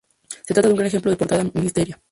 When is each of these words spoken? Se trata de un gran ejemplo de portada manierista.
Se 0.47 0.55
trata 0.55 0.67
de 0.67 0.73
un 0.73 0.77
gran 0.79 0.87
ejemplo 0.87 1.11
de 1.11 1.17
portada 1.17 1.43
manierista. 1.43 2.01